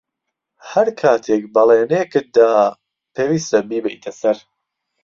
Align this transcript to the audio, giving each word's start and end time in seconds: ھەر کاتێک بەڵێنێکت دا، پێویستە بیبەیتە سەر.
ھەر 0.69 0.87
کاتێک 1.01 1.43
بەڵێنێکت 1.53 2.25
دا، 2.37 2.51
پێویستە 3.13 3.59
بیبەیتە 3.69 4.11
سەر. 4.19 4.37